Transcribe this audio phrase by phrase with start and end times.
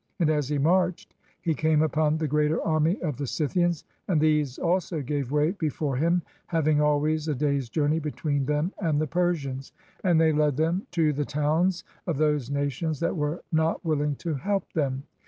[0.19, 4.57] And as he marched he came upon the greater army of the Scythians, and these
[4.57, 9.73] also gave way before him, having always a day's journey between them and the Persians;
[10.03, 14.33] and they led them to the towns of those nations that were not willing to
[14.33, 15.03] help them.